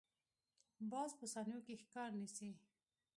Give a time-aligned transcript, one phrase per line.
[0.91, 2.49] باز په ثانیو کې ښکار نیسي